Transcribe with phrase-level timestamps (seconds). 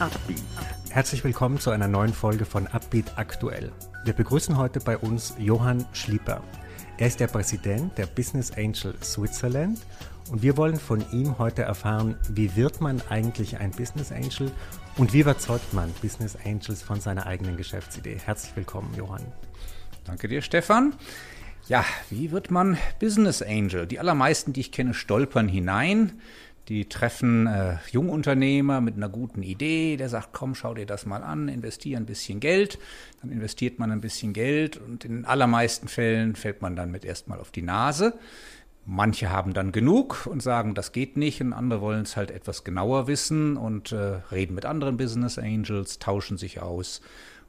[0.00, 0.42] Upbeat.
[0.90, 3.70] Herzlich willkommen zu einer neuen Folge von Upbeat Aktuell.
[4.04, 6.42] Wir begrüßen heute bei uns Johann Schlieper.
[6.98, 9.78] Er ist der Präsident der Business Angel Switzerland
[10.32, 14.50] und wir wollen von ihm heute erfahren, wie wird man eigentlich ein Business Angel
[14.96, 18.18] und wie überzeugt man Business Angels von seiner eigenen Geschäftsidee.
[18.24, 19.24] Herzlich willkommen, Johann.
[20.04, 20.94] Danke dir, Stefan.
[21.68, 23.86] Ja, wie wird man Business Angel?
[23.86, 26.20] Die allermeisten, die ich kenne, stolpern hinein.
[26.68, 31.22] Die treffen äh, Jungunternehmer mit einer guten Idee, der sagt, komm, schau dir das mal
[31.22, 32.78] an, investiere ein bisschen Geld.
[33.20, 37.04] Dann investiert man ein bisschen Geld und in den allermeisten Fällen fällt man dann mit
[37.04, 38.18] erstmal auf die Nase.
[38.86, 42.64] Manche haben dann genug und sagen, das geht nicht, und andere wollen es halt etwas
[42.64, 47.00] genauer wissen und äh, reden mit anderen Business Angels, tauschen sich aus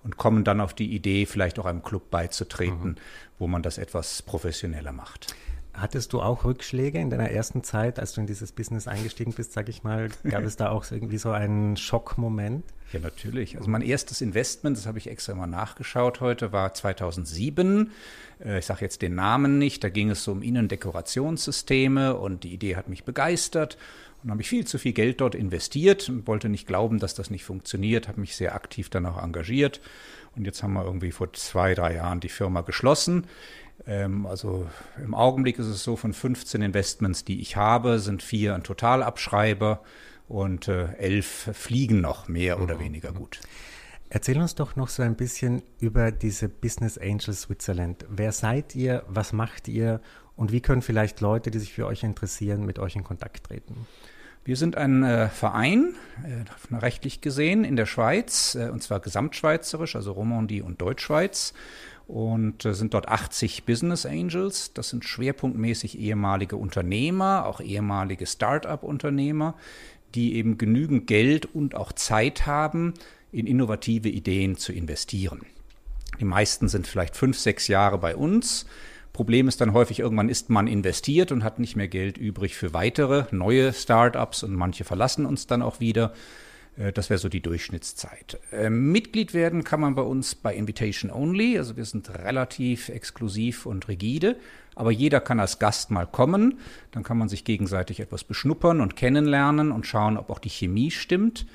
[0.06, 2.96] und kommen dann auf die Idee, vielleicht auch einem Club beizutreten, mhm.
[3.38, 5.36] wo man das etwas professioneller macht.
[5.78, 9.52] Hattest du auch Rückschläge in deiner ersten Zeit, als du in dieses Business eingestiegen bist,
[9.52, 10.10] sag ich mal?
[10.24, 12.64] Gab es da auch irgendwie so einen Schockmoment?
[12.94, 13.58] Ja, natürlich.
[13.58, 17.92] Also mein erstes Investment, das habe ich extra mal nachgeschaut heute, war 2007.
[18.44, 19.84] Äh, ich sage jetzt den Namen nicht.
[19.84, 23.78] Da ging es so um Innendekorationssysteme und die Idee hat mich begeistert.
[24.24, 27.30] Und habe ich viel zu viel Geld dort investiert und wollte nicht glauben, dass das
[27.30, 29.82] nicht funktioniert, habe mich sehr aktiv dann auch engagiert.
[30.36, 33.28] Und jetzt haben wir irgendwie vor zwei, drei Jahren die Firma geschlossen.
[33.88, 34.68] Ähm, also
[35.04, 39.82] im Augenblick ist es so, von 15 Investments, die ich habe, sind vier ein Totalabschreiber
[40.28, 42.80] und äh, elf fliegen noch mehr oder mhm.
[42.80, 43.40] weniger gut.
[44.10, 48.06] Erzähl uns doch noch so ein bisschen über diese Business Angels Switzerland.
[48.10, 49.04] Wer seid ihr?
[49.08, 50.00] Was macht ihr?
[50.36, 53.88] Und wie können vielleicht Leute, die sich für euch interessieren, mit euch in Kontakt treten?
[54.44, 59.96] Wir sind ein äh, Verein, äh, rechtlich gesehen, in der Schweiz, äh, und zwar gesamtschweizerisch,
[59.96, 61.54] also Romandie und Deutschschweiz
[62.08, 64.74] und äh, sind dort 80 Business Angels.
[64.74, 69.56] Das sind schwerpunktmäßig ehemalige Unternehmer, auch ehemalige Start-up-Unternehmer,
[70.14, 72.94] die eben genügend Geld und auch Zeit haben,
[73.32, 75.42] in innovative Ideen zu investieren.
[76.20, 78.66] Die meisten sind vielleicht fünf, sechs Jahre bei uns.
[79.12, 82.74] Problem ist dann häufig, irgendwann ist man investiert und hat nicht mehr Geld übrig für
[82.74, 86.14] weitere neue Start-ups und manche verlassen uns dann auch wieder.
[86.78, 88.40] Äh, das wäre so die Durchschnittszeit.
[88.52, 91.58] Ähm, Mitglied werden kann man bei uns bei Invitation Only.
[91.58, 94.38] Also wir sind relativ exklusiv und rigide.
[94.76, 96.60] Aber jeder kann als Gast mal kommen.
[96.92, 100.92] Dann kann man sich gegenseitig etwas beschnuppern und kennenlernen und schauen, ob auch die Chemie
[100.92, 101.46] stimmt.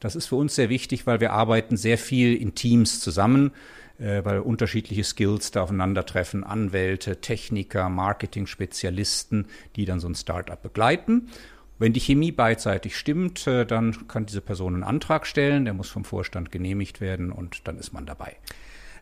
[0.00, 3.50] Das ist für uns sehr wichtig, weil wir arbeiten sehr viel in Teams zusammen,
[3.98, 6.44] äh, weil unterschiedliche Skills da aufeinandertreffen.
[6.44, 11.30] Anwälte, Techniker, Marketing-Spezialisten, die dann so ein Startup begleiten.
[11.78, 15.88] Wenn die Chemie beidseitig stimmt, äh, dann kann diese Person einen Antrag stellen, der muss
[15.88, 18.36] vom Vorstand genehmigt werden und dann ist man dabei.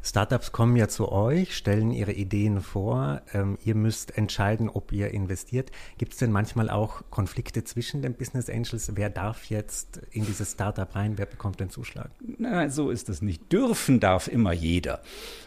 [0.07, 3.23] Startups kommen ja zu euch, stellen ihre Ideen vor.
[3.35, 5.73] Ähm, ihr müsst entscheiden, ob ihr investiert.
[5.99, 8.93] Gibt es denn manchmal auch Konflikte zwischen den Business Angels?
[8.95, 11.19] Wer darf jetzt in dieses Startup rein?
[11.19, 12.11] Wer bekommt den Zuschlag?
[12.39, 13.53] Na, so ist es nicht.
[13.53, 15.03] Dürfen darf immer jeder.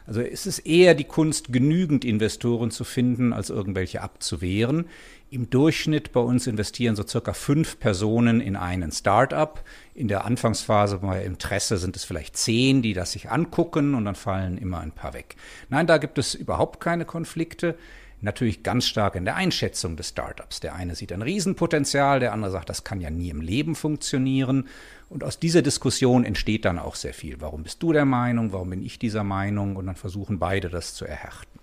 [0.06, 4.88] Also es ist eher die Kunst, genügend Investoren zu finden, als irgendwelche abzuwehren.
[5.32, 9.64] Im Durchschnitt bei uns investieren so circa fünf Personen in einen Start-up.
[9.94, 14.16] In der Anfangsphase bei Interesse sind es vielleicht zehn, die das sich angucken und dann
[14.16, 15.36] fallen immer ein paar weg.
[15.70, 17.78] Nein, da gibt es überhaupt keine Konflikte.
[18.22, 20.62] Natürlich ganz stark in der Einschätzung des Startups.
[20.62, 24.68] Der eine sieht ein Riesenpotenzial, der andere sagt, das kann ja nie im Leben funktionieren.
[25.10, 27.40] Und aus dieser Diskussion entsteht dann auch sehr viel.
[27.40, 28.52] Warum bist du der Meinung?
[28.52, 29.76] Warum bin ich dieser Meinung?
[29.76, 31.59] Und dann versuchen beide das zu erhärten.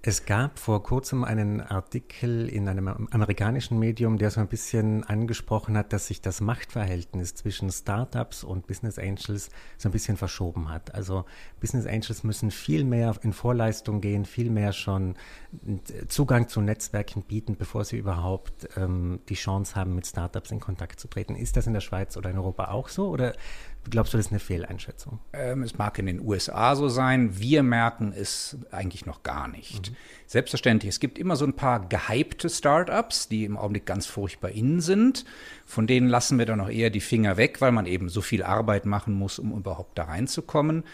[0.00, 5.76] Es gab vor kurzem einen Artikel in einem amerikanischen Medium, der so ein bisschen angesprochen
[5.76, 10.94] hat, dass sich das Machtverhältnis zwischen Startups und Business Angels so ein bisschen verschoben hat.
[10.94, 11.24] Also
[11.58, 15.16] Business Angels müssen viel mehr in Vorleistung gehen, viel mehr schon
[16.06, 21.00] Zugang zu Netzwerken bieten, bevor sie überhaupt ähm, die Chance haben, mit Startups in Kontakt
[21.00, 21.34] zu treten.
[21.34, 23.08] Ist das in der Schweiz oder in Europa auch so?
[23.08, 23.34] Oder
[23.90, 25.18] Glaubst du, das ist eine Fehleinschätzung?
[25.32, 27.38] Ähm, es mag in den USA so sein.
[27.38, 29.90] Wir merken es eigentlich noch gar nicht.
[29.90, 29.96] Mhm.
[30.26, 34.80] Selbstverständlich, es gibt immer so ein paar gehypte Startups, die im Augenblick ganz furchtbar innen
[34.80, 35.24] sind.
[35.64, 38.42] Von denen lassen wir dann auch eher die Finger weg, weil man eben so viel
[38.42, 40.84] Arbeit machen muss, um überhaupt da reinzukommen.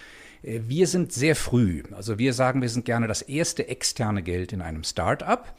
[0.42, 1.82] Äh, wir sind sehr früh.
[1.92, 5.52] Also wir sagen, wir sind gerne das erste externe Geld in einem Startup.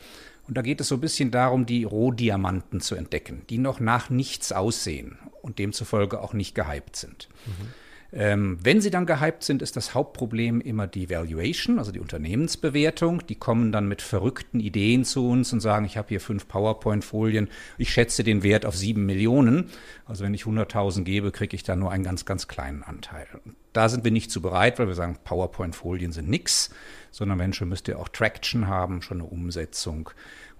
[0.47, 4.09] Und da geht es so ein bisschen darum, die Rohdiamanten zu entdecken, die noch nach
[4.09, 7.29] nichts aussehen und demzufolge auch nicht gehypt sind.
[7.45, 7.73] Mhm.
[8.17, 13.25] Ähm, wenn sie dann gehypt sind, ist das Hauptproblem immer die Valuation, also die Unternehmensbewertung.
[13.27, 17.49] Die kommen dann mit verrückten Ideen zu uns und sagen, ich habe hier fünf PowerPoint-Folien,
[17.77, 19.69] ich schätze den Wert auf sieben Millionen.
[20.05, 23.27] Also wenn ich 100.000 gebe, kriege ich da nur einen ganz, ganz kleinen Anteil.
[23.73, 26.71] Da sind wir nicht zu bereit, weil wir sagen, PowerPoint-Folien sind nichts
[27.15, 30.09] sondern Menschen müsst ihr auch Traction haben, schon eine Umsetzung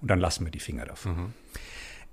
[0.00, 1.12] und dann lassen wir die Finger davon.
[1.12, 1.32] Mhm.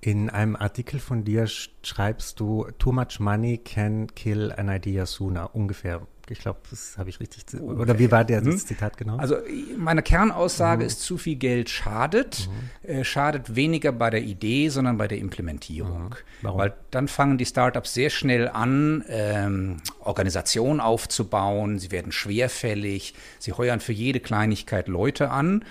[0.06, 5.56] In einem Artikel von dir schreibst du, too much money can kill an idea sooner,
[5.56, 6.06] ungefähr.
[6.28, 7.46] Ich glaube, das habe ich richtig.
[7.54, 7.64] Okay.
[7.64, 8.60] Oder wie war der das hm.
[8.60, 9.16] Zitat genau?
[9.16, 9.38] Also
[9.78, 10.88] meine Kernaussage mhm.
[10.88, 12.50] ist, zu viel Geld schadet.
[12.84, 12.90] Mhm.
[12.90, 16.10] Äh, schadet weniger bei der Idee, sondern bei der Implementierung.
[16.10, 16.16] Mhm.
[16.42, 16.60] Warum?
[16.60, 21.80] Weil dann fangen die Startups sehr schnell an, ähm, Organisationen aufzubauen.
[21.80, 23.14] Sie werden schwerfällig.
[23.40, 25.64] Sie heuern für jede Kleinigkeit Leute an.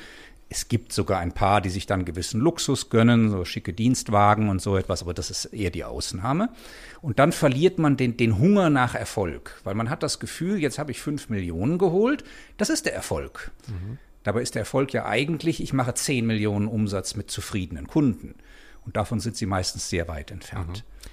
[0.55, 4.61] Es gibt sogar ein paar, die sich dann gewissen Luxus gönnen, so schicke Dienstwagen und
[4.61, 6.51] so etwas, aber das ist eher die Ausnahme.
[7.01, 10.79] Und dann verliert man den, den Hunger nach Erfolg, weil man hat das Gefühl, jetzt
[10.79, 12.23] habe ich fünf Millionen geholt,
[12.59, 13.51] das ist der Erfolg.
[13.67, 13.97] Mhm.
[14.25, 18.35] Dabei ist der Erfolg ja eigentlich, ich mache zehn Millionen Umsatz mit zufriedenen Kunden.
[18.85, 20.85] Und davon sind sie meistens sehr weit entfernt.
[20.85, 21.11] Mhm.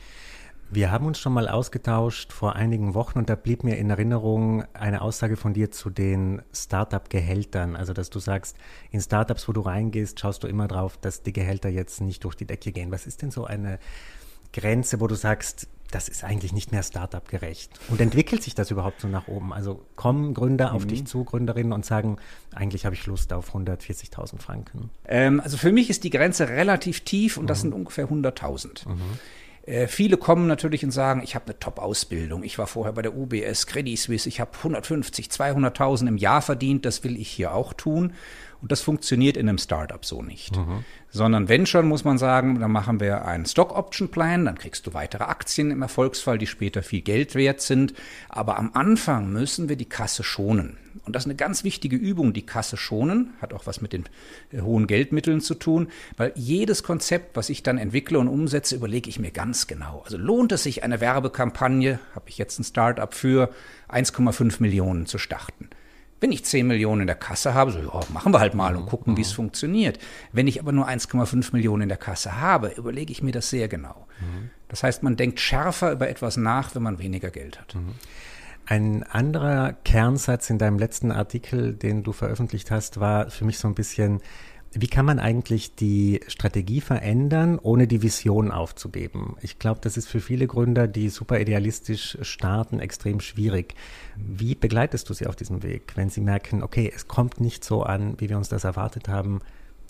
[0.71, 4.65] Wir haben uns schon mal ausgetauscht vor einigen Wochen und da blieb mir in Erinnerung
[4.73, 7.75] eine Aussage von dir zu den Startup-Gehältern.
[7.75, 8.55] Also, dass du sagst,
[8.91, 12.35] in Startups, wo du reingehst, schaust du immer drauf, dass die Gehälter jetzt nicht durch
[12.35, 12.91] die Decke gehen.
[12.91, 13.79] Was ist denn so eine
[14.53, 17.79] Grenze, wo du sagst, das ist eigentlich nicht mehr Startup-gerecht?
[17.87, 19.53] Und entwickelt sich das überhaupt so nach oben?
[19.53, 20.75] Also kommen Gründer mhm.
[20.75, 22.17] auf dich zu, Gründerinnen, und sagen,
[22.53, 24.91] eigentlich habe ich Lust auf 140.000 Franken?
[25.05, 27.47] Ähm, also für mich ist die Grenze relativ tief und mhm.
[27.47, 28.87] das sind ungefähr 100.000.
[28.87, 29.01] Mhm.
[29.69, 33.15] Äh, viele kommen natürlich und sagen, ich habe eine Top-Ausbildung, ich war vorher bei der
[33.15, 37.73] UBS, Credit Suisse, ich habe 150, 200.000 im Jahr verdient, das will ich hier auch
[37.73, 38.13] tun.
[38.61, 40.57] Und das funktioniert in einem Startup so nicht.
[40.57, 40.83] Mhm.
[41.09, 44.85] Sondern wenn schon, muss man sagen, dann machen wir einen Stock Option Plan, dann kriegst
[44.85, 47.93] du weitere Aktien im Erfolgsfall, die später viel Geld wert sind.
[48.27, 50.77] Aber am Anfang müssen wir die Kasse schonen.
[51.05, 54.05] Und das ist eine ganz wichtige Übung, die Kasse schonen, hat auch was mit den
[54.51, 59.09] äh, hohen Geldmitteln zu tun, weil jedes Konzept, was ich dann entwickle und umsetze, überlege
[59.09, 60.01] ich mir ganz genau.
[60.05, 63.49] Also lohnt es sich, eine Werbekampagne, habe ich jetzt ein Startup für
[63.89, 65.68] 1,5 Millionen zu starten.
[66.19, 68.87] Wenn ich 10 Millionen in der Kasse habe, so, ja, machen wir halt mal und
[68.87, 69.35] gucken, wie es mhm.
[69.35, 69.99] funktioniert.
[70.31, 73.67] Wenn ich aber nur 1,5 Millionen in der Kasse habe, überlege ich mir das sehr
[73.67, 74.07] genau.
[74.19, 74.49] Mhm.
[74.67, 77.75] Das heißt, man denkt schärfer über etwas nach, wenn man weniger Geld hat.
[77.75, 77.95] Mhm.
[78.65, 83.67] Ein anderer Kernsatz in deinem letzten Artikel, den du veröffentlicht hast, war für mich so
[83.67, 84.21] ein bisschen,
[84.71, 89.35] wie kann man eigentlich die Strategie verändern, ohne die Vision aufzugeben?
[89.41, 93.73] Ich glaube, das ist für viele Gründer, die super idealistisch starten, extrem schwierig.
[94.15, 97.83] Wie begleitest du sie auf diesem Weg, wenn sie merken, okay, es kommt nicht so
[97.83, 99.41] an, wie wir uns das erwartet haben?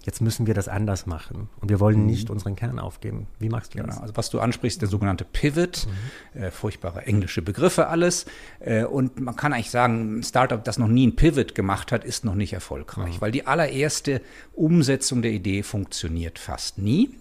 [0.06, 2.06] Jetzt müssen wir das anders machen und wir wollen mhm.
[2.06, 3.28] nicht unseren Kern aufgeben.
[3.40, 3.90] Wie machst du genau.
[3.90, 4.02] das?
[4.02, 5.88] Also was du ansprichst, der sogenannte Pivot,
[6.34, 6.42] mhm.
[6.42, 8.26] äh, furchtbare englische Begriffe alles.
[8.60, 12.04] Äh, und man kann eigentlich sagen, ein Startup, das noch nie ein Pivot gemacht hat,
[12.04, 13.22] ist noch nicht erfolgreich, mhm.
[13.22, 14.22] weil die allererste
[14.54, 17.16] Umsetzung der Idee funktioniert fast nie.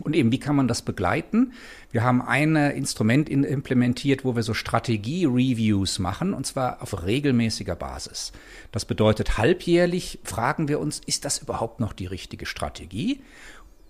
[0.00, 1.52] Und eben, wie kann man das begleiten?
[1.90, 7.76] Wir haben ein Instrument in, implementiert, wo wir so Strategie-Reviews machen, und zwar auf regelmäßiger
[7.76, 8.32] Basis.
[8.72, 13.20] Das bedeutet, halbjährlich fragen wir uns, ist das überhaupt noch die richtige Strategie?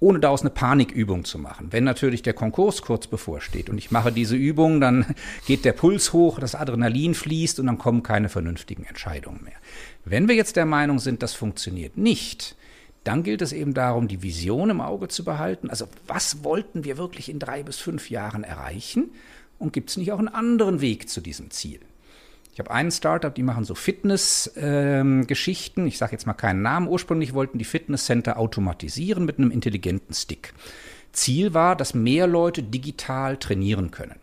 [0.01, 1.69] ohne daraus eine Panikübung zu machen.
[1.73, 5.07] Wenn natürlich der Konkurs kurz bevorsteht und ich mache diese Übung, dann
[5.47, 9.57] geht der Puls hoch, das Adrenalin fließt und dann kommen keine vernünftigen Entscheidungen mehr.
[10.05, 12.57] Wenn wir jetzt der Meinung sind, das funktioniert nicht,
[13.05, 15.69] dann gilt es eben darum, die Vision im Auge zu behalten.
[15.71, 19.11] Also was wollten wir wirklich in drei bis fünf Jahren erreichen?
[19.59, 21.81] Und gibt es nicht auch einen anderen Weg zu diesem Ziel?
[22.53, 25.81] Ich habe einen Startup, die machen so Fitness-Geschichten.
[25.81, 26.89] Ähm, ich sage jetzt mal keinen Namen.
[26.89, 30.53] Ursprünglich wollten die Fitnesscenter automatisieren mit einem intelligenten Stick.
[31.13, 34.17] Ziel war, dass mehr Leute digital trainieren können.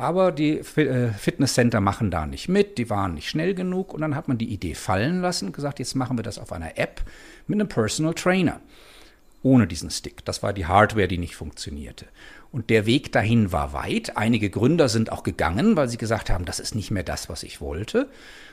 [0.00, 4.16] Aber die äh, Fitnesscenter machen da nicht mit, die waren nicht schnell genug und dann
[4.16, 7.02] hat man die Idee fallen lassen und gesagt, jetzt machen wir das auf einer App
[7.46, 8.60] mit einem Personal Trainer.
[9.42, 10.24] Ohne diesen Stick.
[10.24, 12.06] Das war die Hardware, die nicht funktionierte.
[12.52, 14.16] Und der Weg dahin war weit.
[14.16, 17.42] Einige Gründer sind auch gegangen, weil sie gesagt haben, das ist nicht mehr das, was
[17.42, 18.08] ich wollte.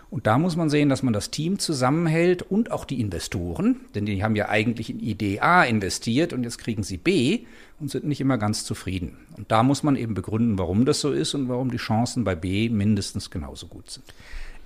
[0.10, 4.06] Und da muss man sehen, dass man das Team zusammenhält und auch die Investoren, denn
[4.06, 7.41] die haben ja eigentlich in Idee A investiert und jetzt kriegen sie B
[7.79, 9.17] und sind nicht immer ganz zufrieden.
[9.36, 12.36] Und da muss man eben begründen, warum das so ist und warum die Chancen bei
[12.36, 14.06] B mindestens genauso gut sind.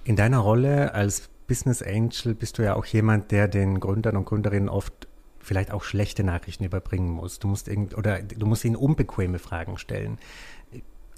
[0.03, 4.25] In deiner Rolle als Business Angel bist du ja auch jemand, der den Gründern und
[4.25, 5.07] Gründerinnen oft
[5.43, 7.39] vielleicht auch schlechte Nachrichten überbringen muss.
[7.39, 10.17] Du musst irgend, oder du musst ihnen unbequeme Fragen stellen.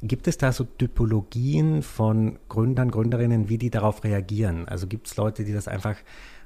[0.01, 4.67] Gibt es da so Typologien von Gründern, Gründerinnen, wie die darauf reagieren?
[4.67, 5.95] Also gibt es Leute, die das einfach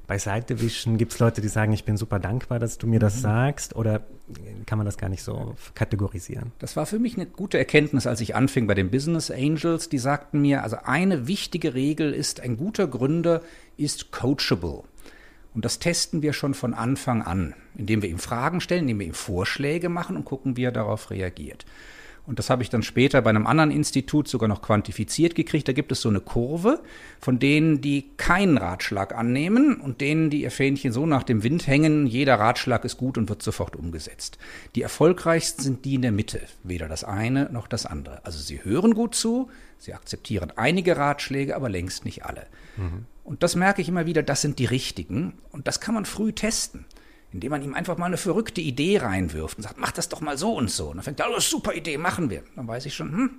[0.08, 0.98] beiseite wischen?
[0.98, 3.22] Gibt es Leute, die sagen, ich bin super dankbar, dass du mir das mhm.
[3.22, 3.76] sagst?
[3.76, 4.04] Oder
[4.66, 6.52] kann man das gar nicht so kategorisieren?
[6.60, 9.90] Das war für mich eine gute Erkenntnis, als ich anfing bei den Business Angels.
[9.90, 13.42] Die sagten mir, also eine wichtige Regel ist, ein guter Gründer
[13.76, 14.84] ist coachable.
[15.58, 19.08] Und das testen wir schon von Anfang an, indem wir ihm Fragen stellen, indem wir
[19.08, 21.66] ihm Vorschläge machen und gucken, wie er darauf reagiert.
[22.28, 25.68] Und das habe ich dann später bei einem anderen Institut sogar noch quantifiziert gekriegt.
[25.68, 26.84] Da gibt es so eine Kurve
[27.20, 31.66] von denen, die keinen Ratschlag annehmen und denen, die ihr Fähnchen so nach dem Wind
[31.66, 32.06] hängen.
[32.06, 34.38] Jeder Ratschlag ist gut und wird sofort umgesetzt.
[34.76, 36.42] Die erfolgreichsten sind die in der Mitte.
[36.62, 38.24] Weder das eine noch das andere.
[38.28, 39.50] Also sie hören gut zu,
[39.80, 42.46] sie akzeptieren einige Ratschläge, aber längst nicht alle.
[42.76, 43.06] Mhm.
[43.28, 45.34] Und das merke ich immer wieder, das sind die richtigen.
[45.52, 46.86] Und das kann man früh testen
[47.34, 50.38] indem man ihm einfach mal eine verrückte Idee reinwirft und sagt, mach das doch mal
[50.38, 50.90] so und so.
[50.90, 52.44] Und dann fängt er, oh, super Idee, machen wir.
[52.56, 53.30] Dann weiß ich schon, hm,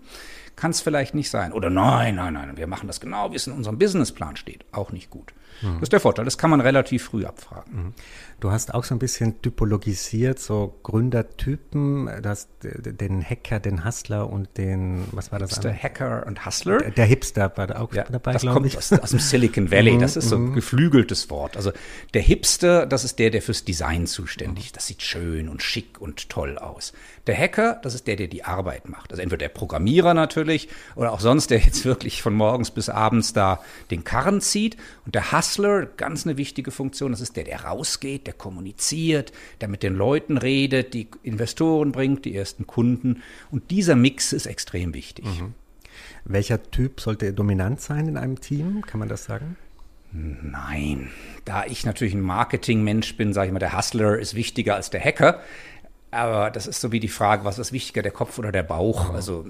[0.58, 1.52] kann es vielleicht nicht sein.
[1.52, 4.64] Oder nein, nein, nein, wir machen das genau, wie es in unserem Businessplan steht.
[4.72, 5.32] Auch nicht gut.
[5.62, 5.74] Mhm.
[5.74, 7.74] Das ist der Vorteil, das kann man relativ früh abfragen.
[7.74, 7.94] Mhm.
[8.40, 14.30] Du hast auch so ein bisschen typologisiert, so Gründertypen, du hast den Hacker, den Hustler
[14.30, 15.58] und den, was war das?
[15.58, 16.78] Der Hacker und Hustler.
[16.78, 19.94] Der, der, Hipster war da auch ja, dabei, Das kommt aus, aus, dem Silicon Valley,
[19.94, 20.54] mhm, das ist so ein mhm.
[20.54, 21.56] geflügeltes Wort.
[21.56, 21.72] Also
[22.14, 24.76] der Hipster, das ist der, der fürs Design zuständig ist.
[24.76, 26.92] Das sieht schön und schick und toll aus.
[27.26, 29.10] Der Hacker, das ist der, der die Arbeit macht.
[29.10, 30.47] Also entweder der Programmierer natürlich
[30.96, 34.76] oder auch sonst, der jetzt wirklich von morgens bis abends da den Karren zieht.
[35.04, 39.68] Und der Hustler, ganz eine wichtige Funktion, das ist der, der rausgeht, der kommuniziert, der
[39.68, 43.22] mit den Leuten redet, die Investoren bringt, die ersten Kunden.
[43.50, 45.24] Und dieser Mix ist extrem wichtig.
[45.24, 45.54] Mhm.
[46.24, 48.82] Welcher Typ sollte dominant sein in einem Team?
[48.82, 49.56] Kann man das sagen?
[50.12, 51.10] Nein.
[51.44, 55.00] Da ich natürlich ein Marketingmensch bin, sage ich mal, der Hustler ist wichtiger als der
[55.04, 55.40] Hacker.
[56.10, 59.12] Aber das ist so wie die Frage, was ist wichtiger, der Kopf oder der Bauch?
[59.12, 59.44] Also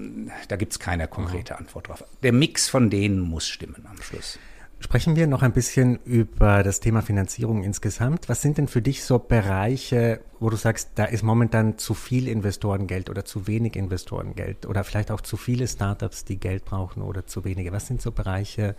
[0.47, 2.03] da gibt es keine konkrete Antwort drauf.
[2.21, 4.37] Der Mix von denen muss stimmen am Schluss.
[4.81, 8.29] Sprechen wir noch ein bisschen über das Thema Finanzierung insgesamt.
[8.29, 12.29] Was sind denn für dich so Bereiche, wo du sagst, da ist momentan zu viel
[12.29, 17.27] Investorengeld oder zu wenig Investorengeld oder vielleicht auch zu viele Startups, die Geld brauchen oder
[17.27, 17.73] zu wenige?
[17.73, 18.75] Was sind so Bereiche,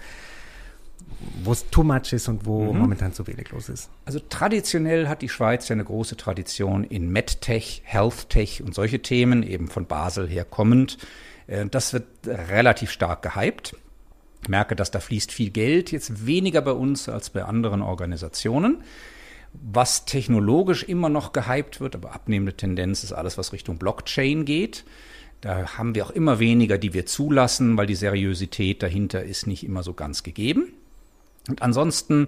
[1.43, 2.79] wo es too much ist und wo mhm.
[2.79, 3.91] momentan zu wenig los ist?
[4.05, 9.43] Also traditionell hat die Schweiz ja eine große Tradition in MedTech, HealthTech und solche Themen,
[9.43, 10.99] eben von Basel her kommend.
[11.47, 13.77] Äh, das wird relativ stark gehypt.
[14.43, 18.83] Ich merke, dass da fließt viel Geld, jetzt weniger bei uns als bei anderen Organisationen.
[19.53, 24.85] Was technologisch immer noch gehypt wird, aber abnehmende Tendenz ist alles, was Richtung Blockchain geht.
[25.41, 29.65] Da haben wir auch immer weniger, die wir zulassen, weil die Seriosität dahinter ist nicht
[29.65, 30.73] immer so ganz gegeben.
[31.51, 32.27] Und ansonsten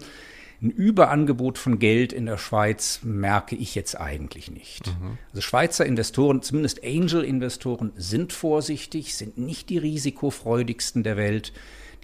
[0.61, 4.87] ein Überangebot von Geld in der Schweiz merke ich jetzt eigentlich nicht.
[4.87, 5.19] Mhm.
[5.31, 11.52] Also Schweizer Investoren, zumindest Angel-Investoren, sind vorsichtig, sind nicht die risikofreudigsten der Welt.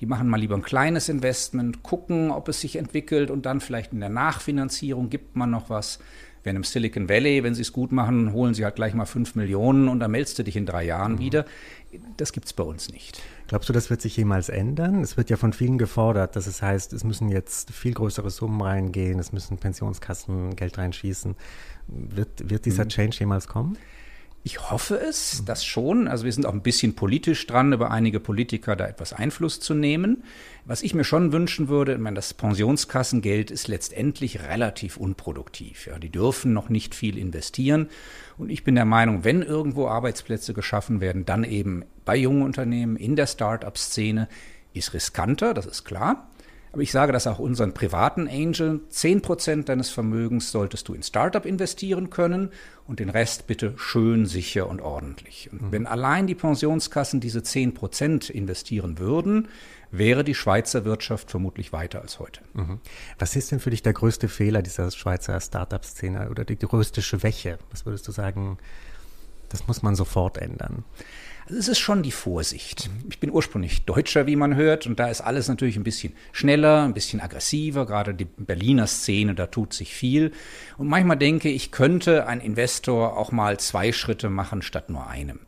[0.01, 3.93] Die machen mal lieber ein kleines Investment, gucken, ob es sich entwickelt und dann vielleicht
[3.93, 5.99] in der Nachfinanzierung gibt man noch was.
[6.45, 9.35] Wenn im Silicon Valley, wenn sie es gut machen, holen sie halt gleich mal fünf
[9.35, 11.19] Millionen und dann meldest du dich in drei Jahren mhm.
[11.19, 11.45] wieder.
[12.17, 13.23] Das gibt es bei uns nicht.
[13.47, 15.01] Glaubst du, das wird sich jemals ändern?
[15.01, 18.61] Es wird ja von vielen gefordert, dass es heißt, es müssen jetzt viel größere Summen
[18.61, 21.35] reingehen, es müssen Pensionskassen Geld reinschießen.
[21.87, 22.91] Wird, wird dieser mhm.
[22.91, 23.79] Change jemals kommen?
[24.45, 26.09] Ich hoffe es, das schon.
[26.09, 29.75] Also wir sind auch ein bisschen politisch dran, über einige Politiker da etwas Einfluss zu
[29.75, 30.25] nehmen.
[30.65, 35.87] Was ich mir schon wünschen würde, ich meine, das Pensionskassengeld ist letztendlich relativ unproduktiv.
[35.87, 37.89] Ja, die dürfen noch nicht viel investieren.
[38.39, 42.97] Und ich bin der Meinung, wenn irgendwo Arbeitsplätze geschaffen werden, dann eben bei jungen Unternehmen,
[42.97, 44.29] in der Start-up-Szene,
[44.73, 46.28] ist riskanter, das ist klar.
[46.73, 48.81] Aber ich sage das auch unseren privaten Angel.
[48.93, 52.51] 10% deines Vermögens solltest du in Startup investieren können
[52.87, 55.49] und den Rest bitte schön, sicher und ordentlich.
[55.53, 55.73] Und mhm.
[55.73, 59.49] wenn allein die Pensionskassen diese 10% investieren würden,
[59.91, 62.41] wäre die Schweizer Wirtschaft vermutlich weiter als heute.
[62.55, 62.81] Mhm.
[63.19, 67.59] Was ist denn für dich der größte Fehler dieser Schweizer Startup-Szene oder die größte Schwäche?
[67.71, 68.59] Was würdest du sagen,
[69.49, 70.85] das muss man sofort ändern?
[71.49, 72.91] Also es ist schon die Vorsicht.
[73.09, 76.83] Ich bin ursprünglich Deutscher, wie man hört, und da ist alles natürlich ein bisschen schneller,
[76.83, 77.87] ein bisschen aggressiver.
[77.87, 80.33] Gerade die Berliner Szene, da tut sich viel.
[80.77, 85.41] Und manchmal denke ich, könnte ein Investor auch mal zwei Schritte machen statt nur einem.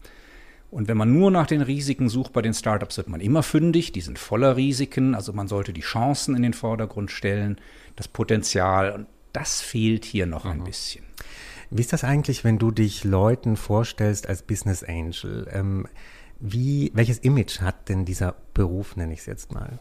[0.71, 3.93] Und wenn man nur nach den Risiken sucht bei den Startups, wird man immer fündig.
[3.93, 5.15] Die sind voller Risiken.
[5.15, 7.59] Also man sollte die Chancen in den Vordergrund stellen,
[7.97, 8.93] das Potenzial.
[8.93, 10.51] Und das fehlt hier noch mhm.
[10.53, 11.05] ein bisschen.
[11.71, 15.47] Wie ist das eigentlich, wenn du dich Leuten vorstellst als Business Angel?
[15.53, 15.87] Ähm,
[16.41, 19.79] wie, welches Image hat denn dieser Beruf, nenne ich es jetzt mal?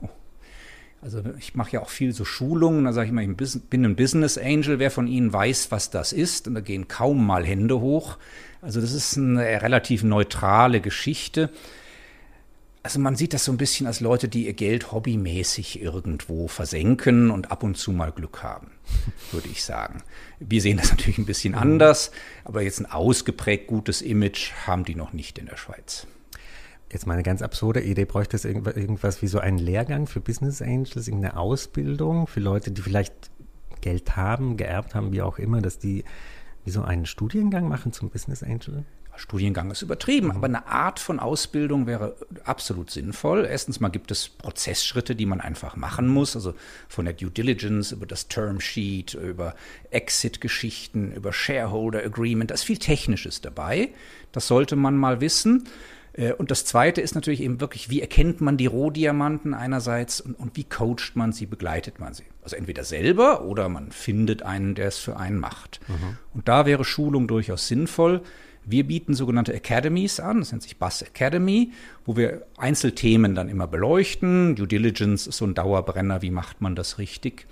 [1.01, 3.96] Also ich mache ja auch viel so Schulungen, da sage ich mal, ich bin ein
[3.96, 7.79] Business Angel, wer von Ihnen weiß, was das ist, und da gehen kaum mal Hände
[7.79, 8.17] hoch.
[8.62, 11.50] Also das ist eine relativ neutrale Geschichte
[12.81, 17.29] also man sieht das so ein bisschen als Leute, die ihr Geld hobbymäßig irgendwo versenken
[17.29, 18.71] und ab und zu mal Glück haben,
[19.31, 20.01] würde ich sagen.
[20.39, 22.12] Wir sehen das natürlich ein bisschen anders,
[22.45, 26.07] aber jetzt ein ausgeprägt gutes Image haben die noch nicht in der Schweiz.
[26.91, 30.62] Jetzt mal eine ganz absurde Idee, bräuchte es irgendwas wie so einen Lehrgang für Business
[30.62, 33.29] Angels, irgendeine Ausbildung für Leute, die vielleicht
[33.81, 36.03] Geld haben, geerbt haben, wie auch immer, dass die
[36.65, 38.86] wie so einen Studiengang machen zum Business Angel?
[39.20, 40.36] Studiengang ist übertrieben, mhm.
[40.38, 43.46] aber eine Art von Ausbildung wäre absolut sinnvoll.
[43.46, 46.54] Erstens mal gibt es Prozessschritte, die man einfach machen muss, also
[46.88, 49.56] von der Due Diligence über das Term Sheet, über
[49.92, 53.90] Exit-Geschichten, über Shareholder Agreement, da ist viel Technisches dabei.
[54.32, 55.68] Das sollte man mal wissen.
[56.14, 60.36] Äh, und das Zweite ist natürlich eben wirklich, wie erkennt man die Rohdiamanten einerseits und,
[60.36, 62.24] und wie coacht man sie, begleitet man sie.
[62.42, 65.82] Also entweder selber oder man findet einen, der es für einen macht.
[65.90, 66.18] Mhm.
[66.34, 68.22] Und da wäre Schulung durchaus sinnvoll.
[68.70, 71.72] Wir bieten sogenannte Academies an, das nennt sich Bass Academy,
[72.06, 74.56] wo wir Einzelthemen dann immer beleuchten.
[74.56, 77.48] Due Diligence ist so ein Dauerbrenner, wie macht man das richtig?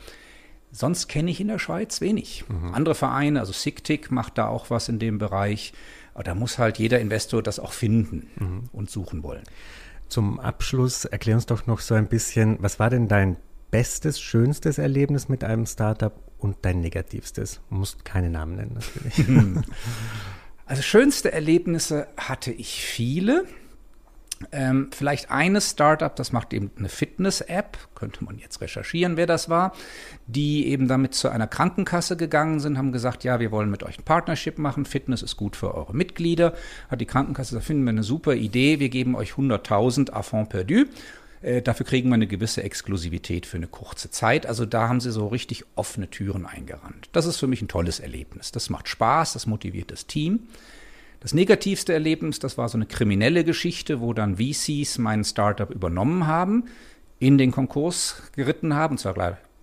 [0.72, 2.46] Sonst kenne ich in der Schweiz wenig.
[2.48, 2.76] Mhm.
[2.76, 5.74] Andere Vereine, also SICTIC macht da auch was in dem Bereich.
[6.14, 8.64] Aber da muss halt jeder Investor das auch finden mhm.
[8.72, 9.44] und suchen wollen.
[10.10, 13.38] Zum Abschluss erklär uns doch noch so ein bisschen, was war denn dein
[13.72, 17.62] bestes, schönstes Erlebnis mit einem Startup und dein negativstes?
[17.70, 19.66] Du musst keine Namen nennen, natürlich.
[20.68, 23.46] Also schönste Erlebnisse hatte ich viele.
[24.52, 29.50] Ähm, vielleicht eines Startup, das macht eben eine Fitness-App, könnte man jetzt recherchieren, wer das
[29.50, 29.74] war,
[30.28, 33.98] die eben damit zu einer Krankenkasse gegangen sind, haben gesagt, ja, wir wollen mit euch
[33.98, 36.54] ein Partnership machen, Fitness ist gut für eure Mitglieder.
[36.88, 40.50] Hat die Krankenkasse gesagt, finden wir eine super Idee, wir geben euch 100.000 à fond
[40.50, 40.86] perdu.
[41.42, 44.46] Äh, dafür kriegen wir eine gewisse Exklusivität für eine kurze Zeit.
[44.46, 47.10] Also da haben sie so richtig offene Türen eingerannt.
[47.12, 48.52] Das ist für mich ein tolles Erlebnis.
[48.52, 50.48] Das macht Spaß, das motiviert das Team.
[51.20, 56.28] Das negativste Erlebnis, das war so eine kriminelle Geschichte, wo dann VCs meinen Startup übernommen
[56.28, 56.66] haben,
[57.20, 59.16] in den Konkurs geritten haben, und zwar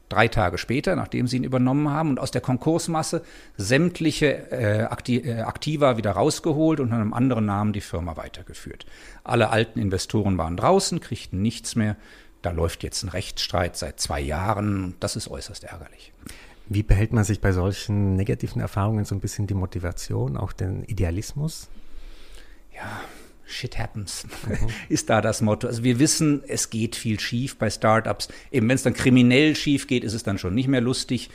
[0.09, 3.23] drei Tage später, nachdem sie ihn übernommen haben, und aus der Konkursmasse
[3.57, 8.87] sämtliche äh, äh, Aktiva wieder rausgeholt und unter einem anderen Namen die Firma weitergeführt.
[9.25, 11.97] Alle alten Investoren waren draußen, kriegten nichts mehr.
[12.43, 14.95] Da läuft jetzt ein Rechtsstreit seit zwei Jahren.
[15.01, 16.13] Das ist äußerst ärgerlich.
[16.67, 20.85] Wie behält man sich bei solchen negativen Erfahrungen so ein bisschen die Motivation, auch den
[20.85, 21.69] Idealismus?
[22.75, 23.01] Ja,
[23.47, 24.69] Shit happens, mhm.
[24.89, 25.67] ist da das Motto.
[25.67, 28.29] Also wir wissen, es geht viel schief bei Startups.
[28.51, 31.31] Eben wenn es dann kriminell schief geht, ist es dann schon nicht mehr lustig.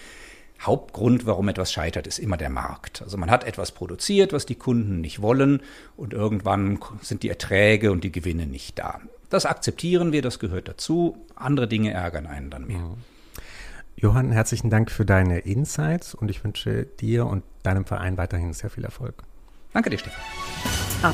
[0.62, 3.02] Hauptgrund, warum etwas scheitert, ist immer der Markt.
[3.02, 5.62] Also man hat etwas produziert, was die Kunden nicht wollen
[5.96, 9.00] und irgendwann sind die Erträge und die Gewinne nicht da.
[9.30, 11.18] Das akzeptieren wir, das gehört dazu.
[11.36, 12.80] Andere Dinge ärgern einen dann mehr.
[12.80, 12.96] Mhm.
[13.96, 18.70] Johann, herzlichen Dank für deine Insights und ich wünsche dir und deinem Verein weiterhin sehr
[18.70, 19.24] viel Erfolg.
[19.74, 21.14] Danke dir, Stefan.